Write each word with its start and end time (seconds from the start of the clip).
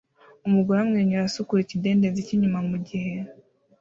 Umugore 0.47 0.77
amwenyura 0.81 1.23
asukura 1.27 1.61
ikidendezi 1.63 2.25
cyinyuma 2.27 2.59
mugihe 2.69 3.13